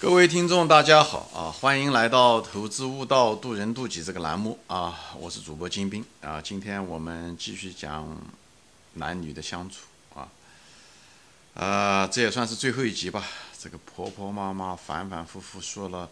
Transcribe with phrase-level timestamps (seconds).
[0.00, 1.52] 各位听众，大家好啊！
[1.52, 4.98] 欢迎来到《投资悟道，渡人渡己》这个栏目啊！
[5.18, 6.40] 我是主播金兵啊！
[6.40, 8.16] 今天我们继续讲
[8.94, 9.80] 男女的相处
[10.14, 10.26] 啊，
[11.52, 13.22] 啊，这也算是最后一集吧。
[13.58, 16.08] 这个婆婆妈妈反反复复说了，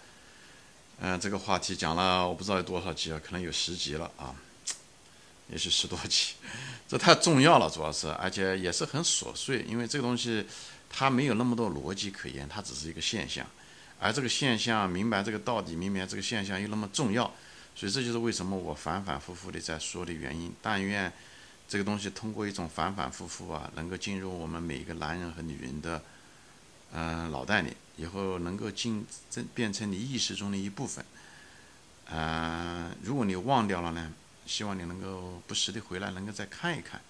[1.01, 4.35] 嗯，这个话题讲了，我不知道有多少集了，可能有十集了啊，
[5.49, 6.35] 也许十多集。
[6.87, 10.47] 这太重要了，主要是，而且也是很琐碎，因为这个东西
[10.91, 13.47] 它没有那么多逻辑可言，它只是一个现象。
[14.01, 17.25] 而这个现象，明白这个道理，明白这个现象又那么重要，
[17.75, 20.53] 所以这就是为什么我反反复复的在说的原因。
[20.63, 21.13] 但愿
[21.69, 26.01] 这个东西通过一种反反复复啊，能够进入我们每一个男人和女人的
[26.93, 31.05] 嗯脑袋里，以后能够进真变成你意识中的一部分。
[32.11, 34.13] 嗯，如果你忘掉了呢，
[34.47, 37.01] 希望你能够不时的回来，能够再看一看，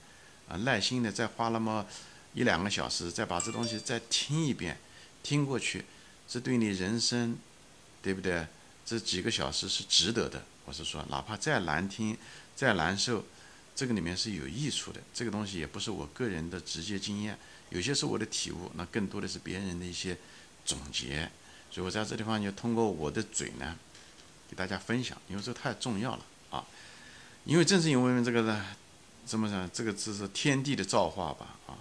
[0.49, 1.87] 啊，耐心的再花那么
[2.33, 4.79] 一两个小时，再把这东西再听一遍，
[5.23, 5.85] 听过去。
[6.29, 7.39] 这对你人生，
[8.03, 8.47] 对不对？
[8.85, 10.43] 这几个小时是值得的。
[10.67, 12.17] 我是说，哪怕再难听、
[12.55, 13.25] 再难受，
[13.75, 15.01] 这个里面是有益处的。
[15.15, 17.39] 这个东西也不是我个人的直接经验，
[17.71, 20.17] 有些是我的体悟，那更多的是别人的一些
[20.67, 21.31] 总结。
[21.71, 23.77] 所以我在这地方就通过我的嘴呢，
[24.51, 26.65] 给大家分享，因为这太重要了啊！
[27.45, 28.67] 因为正是因为这个呢，
[29.25, 29.71] 怎么讲？
[29.73, 31.57] 这个只是天地的造化吧？
[31.67, 31.77] 啊，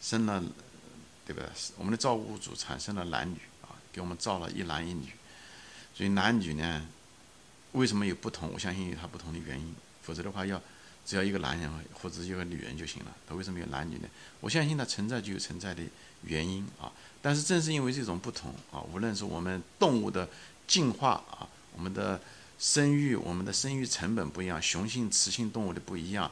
[0.00, 0.42] 生了，
[1.26, 1.46] 对不对？
[1.76, 3.38] 我们的造物主产生了男女。
[3.92, 5.12] 给我们造了一男一女，
[5.94, 6.86] 所以男女呢，
[7.72, 8.50] 为什么有不同？
[8.52, 9.74] 我相信有它不同的原因。
[10.02, 10.60] 否则的话，要
[11.06, 13.14] 只要一个男人或者一个女人就行了。
[13.28, 14.08] 他为什么有男女呢？
[14.40, 15.82] 我相信它存在就有存在的
[16.22, 16.90] 原因啊。
[17.20, 20.28] 但是正是因为这种不同啊，无论是我们动物的
[20.66, 21.46] 进化啊，
[21.76, 22.20] 我们的
[22.58, 26.28] 生育，我们的生育成本不一样，雄性雌性动物的不一样，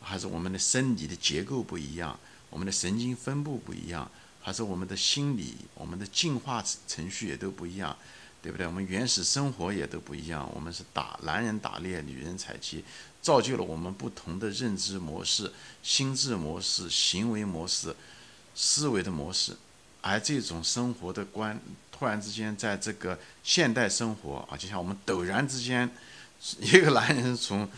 [0.00, 4.10] 还是我们的生理的结构不一样，我们的神经分布不一样。
[4.42, 7.94] 还是我们的心理，我们的进化程序也都不一样，
[8.42, 8.66] 对不对？
[8.66, 10.50] 我们原始生活也都不一样。
[10.54, 12.82] 我们是打男人打猎，女人采集，
[13.20, 15.52] 造就了我们不同的认知模式、
[15.82, 17.94] 心智模式、行为模式、
[18.54, 19.54] 思维的模式。
[20.00, 21.60] 而这种生活的观，
[21.92, 25.90] 突然之间在这个现代生活啊，就像我们陡然之间，
[26.60, 27.68] 一个男人从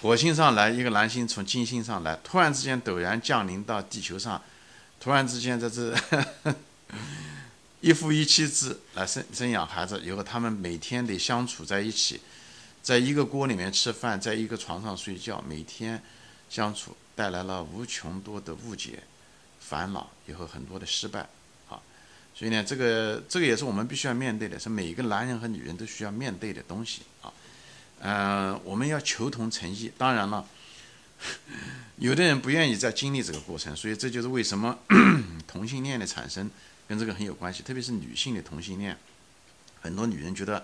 [0.00, 4.40] 火星上来，一个男性从金星上来，突然之间陡然降临到地球上。
[5.00, 5.96] 突然之间，在这
[7.80, 12.20] 一夫一妻制来生生养孩子，以后他们每天得相处在一起，
[12.82, 16.02] 在一个锅里面吃饭，在一个床上睡觉，每天
[16.50, 19.02] 相处带来了无穷多的误解、
[19.58, 21.20] 烦恼，以后很多的失败
[21.70, 21.80] 啊。
[22.34, 27.32] 所以呢，这个这个也是我们必须要面对的，是每一个男人和女人都需要面对的东西啊。
[28.00, 30.46] 嗯，我们要求同存异，当然了。
[31.98, 34.78] 有的人不愿意再经历这个过程，所以这就是为什么
[35.46, 36.50] 同性恋的产生
[36.88, 38.96] 跟这个很有关系，特别是女性的同性恋。
[39.82, 40.62] 很多女人觉得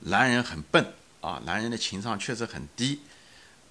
[0.00, 3.00] 男人很笨啊，男人的情商确实很低，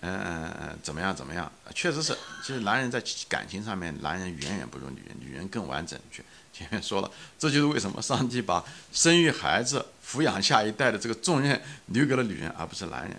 [0.01, 1.51] 嗯嗯嗯，怎么样怎么样？
[1.73, 5.99] 确实是，其实男人在感情上面，男人远远不如女人，女人更完整。
[6.11, 13.15] 去前面说了，这就是为什么上帝把生育孩子、抚养下一代的这个重任留给了女人，而不是男人。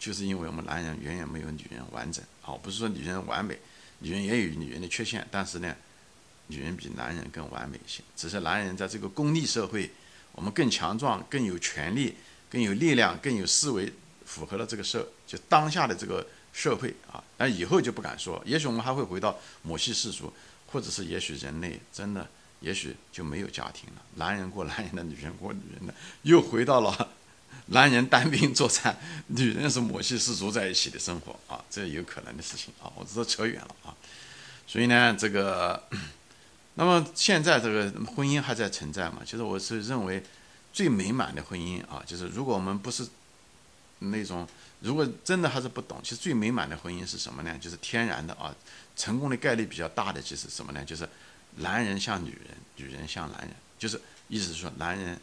[0.00, 3.58] 就是因为我们男人远远没有女人完整，好，不是说女人完美，
[3.98, 5.76] 女人也有女人的缺陷，但是呢，
[6.46, 8.02] 女人比男人更完美一些。
[8.16, 9.90] 只是男人在这个功利社会，
[10.32, 12.14] 我们更强壮、更有权利、
[12.48, 13.92] 更有力量、更有思维，
[14.24, 17.22] 符合了这个社就当下的这个社会啊。
[17.36, 20.32] 那以后就不敢说，也许我们还会回到母系氏族，
[20.68, 22.26] 或者是也许人类真的，
[22.60, 27.12] 也许就没有家庭了，男人过男人的，女人过女人的，又回到了。
[27.72, 28.96] 男人单兵作战，
[29.28, 33.94] 女人是母系氏族在一起的生活啊，这有可能的事情啊，我这扯远了啊。
[34.66, 35.80] 所以呢，这个，
[36.74, 39.22] 那么现在这个婚姻还在存在嘛？
[39.24, 40.20] 其实我是认为，
[40.72, 43.06] 最美满的婚姻啊，就是如果我们不是
[44.00, 44.48] 那种，
[44.80, 47.56] 如果真的还是不懂，其实最美满的婚姻是什么呢？
[47.60, 48.52] 就是天然的啊，
[48.96, 50.84] 成功的概率比较大的就是什么呢？
[50.84, 51.08] 就是
[51.56, 55.16] 男人像女人，女人像男人，就是意思是说男人。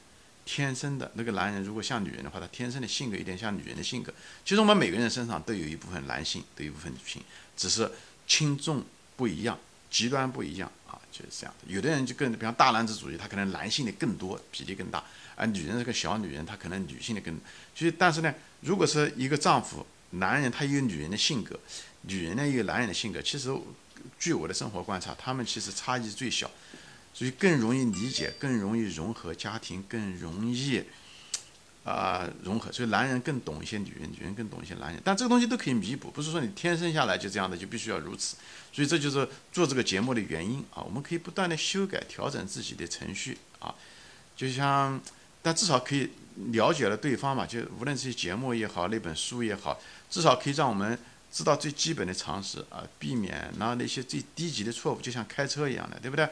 [0.48, 4.14] 天生的那个男人，如果像女人的话，他天生的性格有点像女人的性格。
[4.46, 7.22] 其实我们每个人身上都有一部分男性，都有一部分女性，
[7.58, 7.92] 只是
[8.26, 8.82] 轻重
[9.18, 9.60] 不一样，
[9.92, 11.72] 极端不一样啊，就是这样的。
[11.72, 15.04] 有的人就更，比方大男子主义，他可能男性的更多，脾气更大；
[15.36, 17.38] 而女人是个小女人，她可能女性的更。
[17.76, 21.60] 就是，但是呢，如果是一个丈夫，男人他有女人的性格，
[22.04, 23.54] 女人呢有男人的性格，其实
[24.18, 26.50] 据我的生活观察，他们其实差异最小。
[27.18, 30.84] 所以更容易理解，更容易融合家庭，更容易
[31.84, 32.72] 啊融合。
[32.72, 35.02] 所以男人更懂一些女人，女人更懂一些男人。
[35.04, 38.36] 但这个东西都可以弥补，不是说你天生下来就这样的，就必须要如此。
[38.72, 40.84] 所以这就是做这个节目的原因啊。
[40.84, 43.74] 我们可以不断的修改、调整自己的程序啊，
[44.36, 45.02] 就像，
[45.42, 46.12] 但至少可以
[46.52, 50.96] 了解了对方嘛，就无论是节目也好，那本书也好，至少可以让我们
[51.32, 56.30] 知道最基本的常识啊，避免然后那些最低级的错误，就像开车一样的，对不对？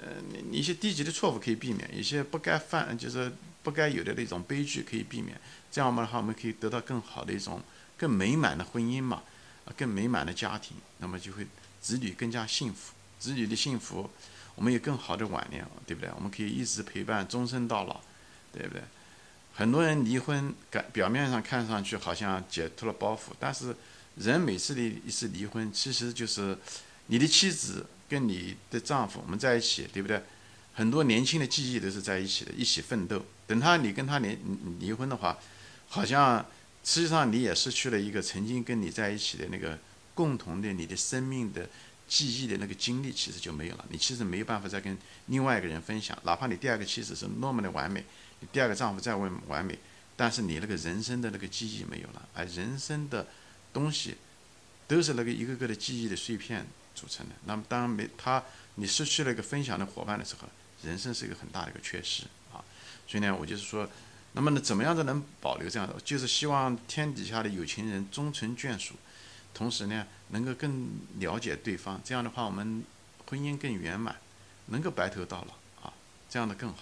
[0.00, 0.14] 呃，
[0.50, 3.32] 你一些低级的错误可以避免，一些不该犯就是
[3.62, 5.38] 不该有的那种悲剧可以避免，
[5.70, 7.62] 这样的话我们可以得到更好的一种
[7.96, 9.22] 更美满的婚姻嘛，
[9.64, 11.46] 啊，更美满的家庭，那么就会
[11.80, 14.10] 子女更加幸福，子女的幸福。
[14.56, 16.08] 我们有更好的晚年，对不对？
[16.14, 18.00] 我们可以一直陪伴，终身到老，
[18.52, 18.80] 对不对？
[19.52, 23.74] 很多人离婚，感表面上看上去好像解脱了包袱，但是
[24.16, 26.56] 人每次的一次离婚，其实就是
[27.06, 30.22] 你的妻子跟你的丈夫我们在一起，对不对？
[30.74, 33.24] 很多年轻的记忆都是在一起的，一起奋斗。
[33.46, 34.38] 等他你跟他离
[34.80, 35.38] 离婚的话，
[35.88, 36.44] 好像
[36.82, 39.78] 实际上你也失去了一个曾经跟你在一起的那个
[40.14, 41.68] 共同的你的生命的。
[42.06, 44.96] 记忆的那个经历其实就没有了，你其实没有办法再跟
[45.28, 48.04] 另外一个人分享，哪怕你第二个妻子是那么的完美，
[48.40, 49.78] 你第二个丈夫再问完美，
[50.14, 53.26] 但是你那个人生的那个记忆没有了，而人生的
[53.72, 54.16] 东西
[54.86, 57.34] 都是那个一个个的记忆的碎片组成的。
[57.44, 58.42] 那么当没他，
[58.76, 60.48] 你失去了一个分享的伙伴的时候，
[60.82, 62.62] 人生是一个很大的一个缺失啊。
[63.06, 63.88] 所以呢，我就是说，
[64.32, 65.94] 那么呢，怎么样子能保留这样的？
[66.04, 68.94] 就是希望天底下的有情人终成眷属。
[69.52, 70.88] 同时呢，能够更
[71.20, 72.82] 了解对方，这样的话，我们
[73.26, 74.16] 婚姻更圆满，
[74.66, 75.92] 能够白头到老啊，
[76.28, 76.78] 这样的更好。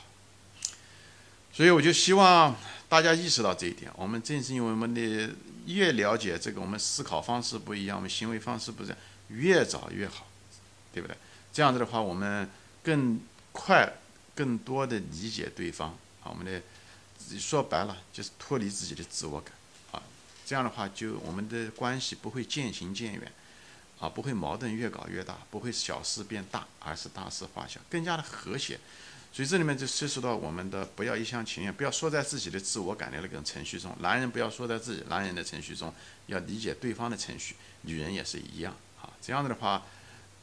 [1.53, 2.56] 所以我就希望
[2.88, 3.93] 大家意识到这一点。
[3.94, 5.35] 我们正是因为我们的
[5.67, 8.97] 越了解这个，我们思考方式不一样，我们行为方式不一样，
[9.34, 10.26] 越早越好，
[10.93, 11.17] 对不对？
[11.52, 12.49] 这样子的话，我们
[12.82, 13.20] 更
[13.52, 13.93] 快、
[14.34, 15.90] 更多的理解对方
[16.23, 16.31] 啊。
[16.31, 16.62] 我们的
[17.38, 19.52] 说白了，就是脱离自己的自我感
[19.93, 20.02] 啊。
[20.46, 23.32] 这样的话，就我们的关系不会渐行渐远，
[23.99, 28.79] 啊，不会矛盾越搞越大，不会小事变大，而是大事化小，更加的和谐。
[29.34, 33.96] 所以这里面就涉及到我们的不要一厢情愿，不要说在自己的自我感的那个程序中。
[34.00, 35.90] 男人不要说在自己男人的程序中，
[36.26, 37.56] 要理解对方的程序。
[37.81, 38.76] 女人也是一样，
[39.23, 39.83] 这样子的话，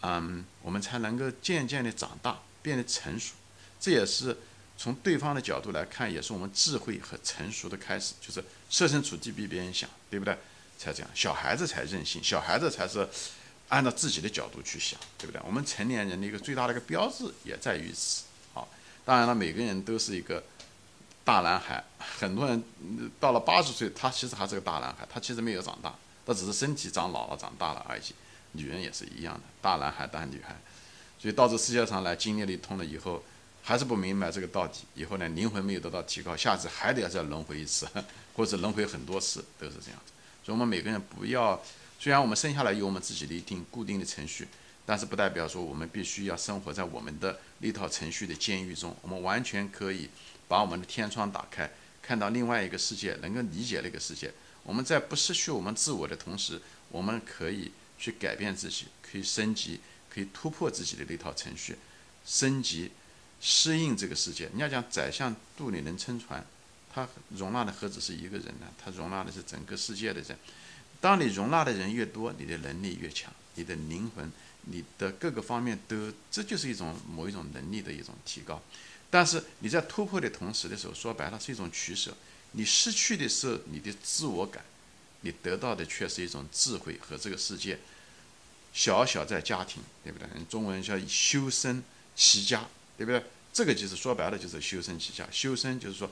[0.02, 3.34] 嗯，我们才能够渐渐的长大，变得成熟。
[3.80, 4.38] 这也是。
[4.81, 10.34] 从对方的角度来看，也是我们智慧和成熟的开始，就是设身处地比别人想，对不对？
[10.78, 13.06] 才这样，小孩子才任性，小孩子才是
[13.68, 15.42] 按照自己的角度去想，对不对？
[15.46, 18.24] 我们成年人的一个最大的一个标志也在于此。
[18.54, 18.70] 好，
[19.04, 20.42] 当然了，每个人都是一个
[21.25, 22.64] 大男孩，很多人
[23.20, 25.94] 到了八十岁，他其实还是个大男孩，他其实没有长大，
[26.25, 28.04] 他只是身体长老了、长大了而已。
[28.54, 30.56] 女人也是一样的，大男孩、大女孩，
[31.19, 33.24] 所以到这世界上来经历了一通了以后。
[33.62, 37.86] 还是不明白这个道理，以后呢，灵魂没有得到提高，下次还得要再轮回一次，
[38.34, 40.13] 或者轮回很多次，都是这样子。
[40.44, 41.62] 所以，我们每个人不要，
[42.00, 44.48] 虽然我们生下来有我们自己的一定固定的程序，
[44.88, 48.96] 但是不代表说我们必须要生活在我们的那套程序的监狱中。
[49.01, 50.10] 我们完全可以
[50.48, 51.69] 把我们的天窗打开，
[52.01, 54.31] 看到另外一个世界，能够理解那个世界。
[54.63, 56.60] 我们在不失去我们自我的同时，
[56.90, 59.80] 我们可以去改变自己，可以升级，
[60.10, 61.78] 可以突破自己的那套程序，
[62.25, 62.92] 升级。
[63.42, 66.46] 适应这个世界，你要讲宰相肚里能撑船，
[66.94, 67.07] 他
[67.38, 68.68] 容纳的何止是一个人呢？
[68.78, 70.38] 他容纳的是整个世界的人。
[71.00, 74.30] 当你容纳的人越多，你的能力越强，你的灵魂、
[74.66, 78.62] 你的各个方面都，这就是一种某一种能力的一种提高。
[79.10, 82.13] 但是你在突破的同时的时候，说白了是一种取舍。
[82.51, 84.65] 你失去的是你的自我感，
[85.22, 87.80] 你得到的却是一种智慧和这个世界。
[88.74, 90.28] 小小在家庭，对不对？
[90.50, 91.84] 中文叫修身
[92.16, 92.68] 齐家。
[93.00, 93.24] 对不对？
[93.54, 95.26] 这个就是说白了，就是修身齐家。
[95.32, 96.12] 修身就是说，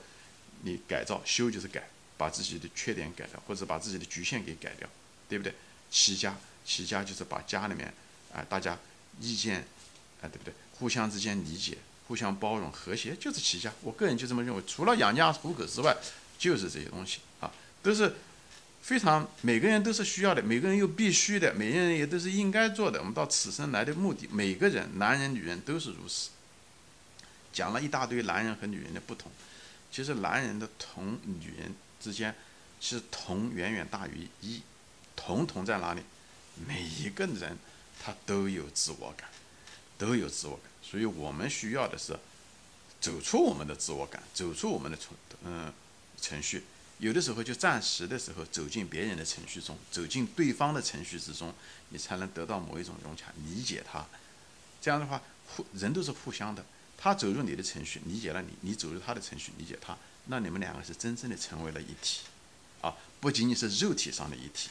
[0.61, 1.85] 你改造，修就是改，
[2.17, 4.87] 把自己的缺点改掉，或者把自己的局限给改掉，
[5.27, 5.53] 对不对？
[5.91, 7.93] 齐家，齐家就是把家里面
[8.33, 8.79] 啊，大家
[9.19, 9.67] 意见
[10.21, 10.53] 啊，对不对？
[10.79, 13.73] 互相之间理解，互相包容，和谐，就是齐家。
[13.81, 14.63] 我个人就这么认为。
[14.65, 15.93] 除了养家糊口之外，
[16.39, 17.51] 就是这些东西啊，
[17.83, 18.15] 都是
[18.87, 22.97] 非常每个人都是需要的，每个人又必须的，每个人也都是应该做的。
[22.99, 26.29] 我们到此生来的目的，每个人，男人、女人都是如此。
[27.51, 29.29] 讲了一大堆男人和女人的不同，
[29.91, 32.33] 其实男人的同女人之间，
[32.79, 34.61] 其实同远远大于一。
[35.17, 36.01] 同同在哪里？
[36.65, 37.57] 每一个人
[38.01, 39.27] 他都有自我感，
[39.97, 40.71] 都有自我感。
[40.81, 42.17] 所以我们需要的是
[43.01, 45.09] 走出我们的自我感，走出我们的程
[45.43, 45.73] 嗯
[46.21, 46.63] 程序。
[46.99, 51.53] 有的时候就暂时的时候走进别人的程序中，走进对方的程序之中，
[51.89, 54.05] 你才能得到某一种融洽，理解他。
[54.81, 56.65] 这样的话，互人都是互相的。
[56.97, 59.95] 他走入你的程序，理解了你；你走入他的程序，理解他。
[60.25, 62.21] 那你们两个是真正的成为了一体，
[62.81, 64.69] 啊，不仅仅是肉体上的一体，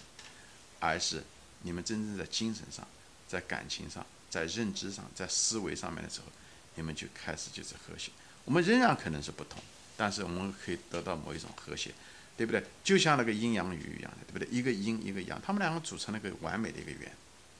[0.80, 1.22] 而是
[1.62, 2.86] 你们真正在精神上、
[3.28, 6.26] 在感情上、在认知上、在思维上面的时候，
[6.74, 8.10] 你们就开始就是和谐。
[8.44, 9.62] 我们仍然可能是不同，
[9.96, 11.94] 但是我们可以得到某一种和谐，
[12.36, 12.62] 对不对？
[12.84, 14.48] 就像那个阴阳鱼一样的，对不对？
[14.50, 17.10] 一个阴一个阳，他们两个组成了一个完美的一个圆，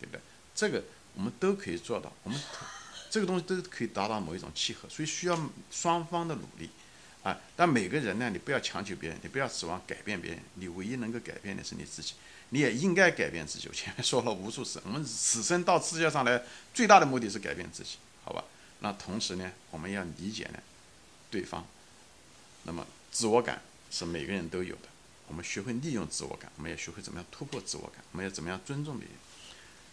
[0.01, 0.21] 对不对？
[0.55, 2.41] 这个我们都可以做到，我们
[3.11, 6.71] 这个东西都可以达到某一种契合，所以需要双方的努力。
[7.23, 7.37] 啊！
[7.57, 12.15] 但每个人呢，你不要强求别人，你不要指望改变别人，你唯一能够改变的是你自己。
[12.51, 13.67] 你也应该改变自己。
[13.69, 16.41] 我前面说了无数次，我们此生到世界上来，
[16.73, 18.45] 最大的目的是改变自己，好吧？
[18.79, 20.61] 那同时呢，我们要理解呢，
[21.29, 21.67] 对方。
[22.63, 23.61] 那么自我感
[23.97, 24.89] 是每个人都有的，
[25.29, 29.17] 我们学会利用自我感，我们要学会怎么样突破自我感，我们要怎么样尊重别人。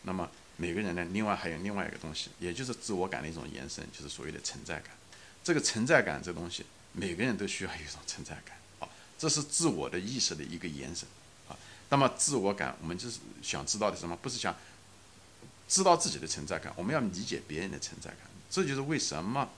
[0.04, 4.92] 那么每个人呢，另外还有另外一个东西，也就是自我感的一种延伸，就是所谓的存在感。
[5.44, 6.66] 这个存在感这东西。
[6.96, 11.10] 每个人都需要一种存在感，啊，这是自我的意识的一个延伸，
[11.50, 11.58] 啊，
[11.90, 14.16] 那么自我感，我们就是想知道的什么？
[14.18, 14.56] 不是想
[15.68, 18.20] 知道自己的存在感，我们要理解别人的存在感。
[18.48, 19.50] 这就是为什么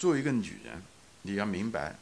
[0.00, 0.82] 作为一个女人，
[1.22, 1.94] 你要明白，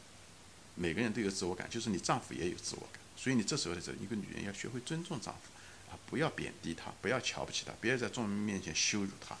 [0.77, 3.01] 每个人都有自我感，就是你丈夫也有自我感。
[3.17, 9.35] 所以你这时候的时候，一个女人要学会尊重丈夫，啊，不要贬低他，不要瞧不起他，不要在众人面前羞辱他，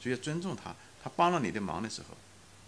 [0.00, 0.74] 所以要尊重他。
[1.04, 2.16] 他帮了你的忙的时候，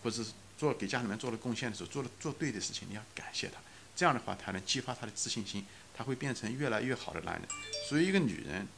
[0.03, 0.31] 或者是。
[0.61, 3.55] 做给家里面做了贡献的时候，做了做对的事情，你要感谢他，
[3.97, 5.65] 这样的话才能激发他的自信心，
[5.97, 7.49] 他会变成越来越好的男人。
[7.89, 8.69] 所以一个女人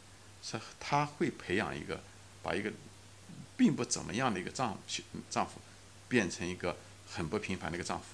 [0.45, 2.01] 是她会培养一个，
[2.41, 2.73] 把一个
[3.57, 5.61] 并不怎么样的一个丈夫丈夫
[6.09, 8.05] 变成一个很不平凡的一个丈夫，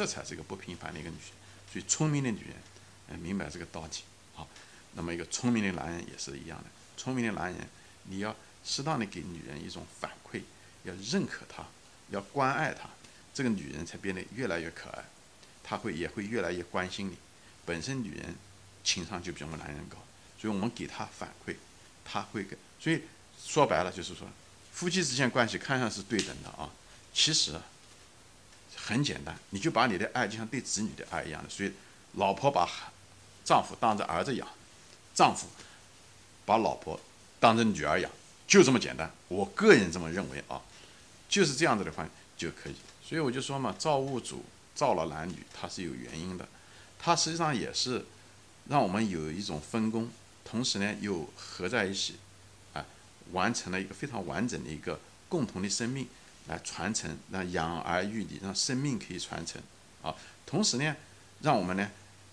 [0.00, 1.26] 这才是一个不平凡的一个女人。
[1.70, 2.56] 所以聪明的女人，
[3.08, 3.90] 嗯，明白这个道理。
[4.32, 4.48] 好，
[4.94, 6.64] 那么一个聪明的男人也是一样的，
[6.96, 7.68] 聪明的男人
[8.04, 10.40] 你要适当的给女人一种反馈，
[10.84, 11.66] 要认可她，
[12.08, 12.88] 要关爱她。
[13.34, 15.04] 这个女人才变得越来越可爱，
[15.62, 17.18] 她会也会越来越关心你。
[17.66, 18.34] 本身女人
[18.82, 19.98] 情商就比我们男人高，
[20.40, 21.54] 所以我们给她反馈，
[22.06, 22.56] 她会给。
[22.80, 23.02] 所以
[23.38, 24.26] 说白了就是说，
[24.72, 26.72] 夫妻之间关系看上是对等的啊，
[27.12, 27.52] 其实
[28.90, 31.48] 很简单，你就把你的爱就像对子女的爱一样的。
[31.48, 31.72] 所以
[32.14, 32.68] 老婆把
[33.44, 34.46] 丈夫当着儿子养，
[35.14, 35.46] 丈夫
[36.44, 36.98] 把老婆
[37.38, 38.10] 当成女儿养，
[38.48, 39.08] 就这么简单。
[39.28, 40.60] 我个人这么认为啊，
[41.28, 42.04] 就是这样子的话
[42.36, 42.74] 就可以。
[43.00, 44.44] 所以我就说嘛，造物主
[44.74, 46.48] 造了男女，它是有原因的，
[46.98, 48.04] 它实际上也是
[48.68, 50.10] 让我们有一种分工，
[50.44, 52.16] 同时呢又合在一起，
[52.72, 52.84] 啊，
[53.30, 56.08] 完成了一个非常完整的一个共同的生命
[56.48, 59.60] 来传承，让养儿育女，让生命可以传承
[60.02, 60.14] 啊。
[60.46, 60.96] 同时呢，
[61.42, 61.88] 让我们呢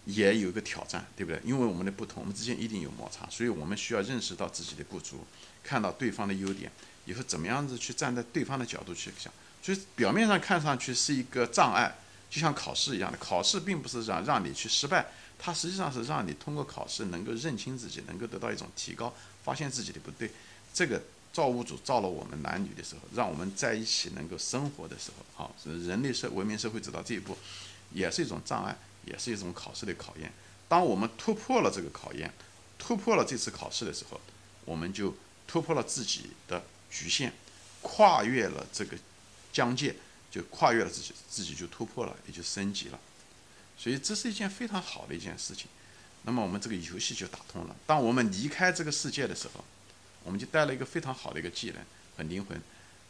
[0.06, 1.40] 也有一个挑战，对不对？
[1.44, 5.26] 因为我们的不同，我们之间一定有摩擦，所以我们需要认识到自己的不足，
[5.64, 6.72] 看到对方的优点，
[7.06, 9.32] 以后怎么样子去站在对方的角度去想。
[9.62, 11.94] 所以表面上看上去是一个障碍，
[12.30, 13.18] 就像考试一样的。
[13.18, 15.06] 考试并不是让让你去失败，
[15.38, 20.32] 它实际上是让你通过考试能够认清自己，能够得到一种提高，发现自己的不对。
[20.74, 21.02] 这个
[21.38, 27.38] 造物主造了我们男女的时候，让我们在一起能够生活的时候，好，人类社文明社会走到这一步，
[27.94, 28.76] 也是一种障碍，
[29.06, 30.34] 也是一种考试的考验。
[30.68, 32.34] 当我们突破了这个考验，
[32.80, 34.20] 突破了这次考试的时候，
[34.66, 35.16] 我们就
[35.46, 37.32] 突破了自己的局限，
[37.84, 38.98] 跨越了这个。
[39.54, 39.96] 疆界
[40.30, 43.00] 就跨越了自己，自己就突破了，也就升级了，
[43.76, 45.68] 所以这是一件非常好的一件事情。
[46.24, 47.76] 那么我们这个游戏就打通了。
[47.88, 49.64] 当我们离开这个世界的时候，
[50.28, 51.78] 我们就带了一个非常好的一个技能
[52.18, 52.62] 和灵魂，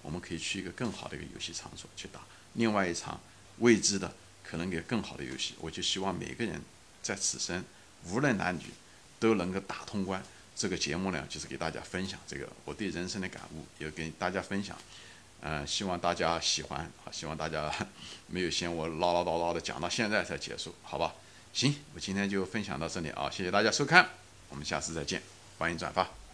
[0.03, 2.19] 我们可以去一个更好的一个游戏场所去打
[2.53, 3.19] 另外一场
[3.57, 5.55] 未知的、可能也更好的游戏。
[5.59, 6.61] 我就希望每个人
[7.01, 7.63] 在此生，
[8.05, 8.65] 无论男女，
[9.19, 10.23] 都能够打通关。
[10.55, 14.77] 这个节目呢，就是给大家分享这个我对人生的感悟，也跟大家分享。
[15.41, 17.09] 嗯，希望大家喜欢啊！
[17.11, 17.73] 希望大家
[18.27, 21.15] 没有嫌我唠唠叨叨的讲到现在才结束，好吧？
[21.51, 23.27] 行，我今天就分享到这里啊！
[23.31, 24.07] 谢谢大家收看，
[24.49, 25.23] 我们下次再见，
[25.57, 26.26] 欢迎转发。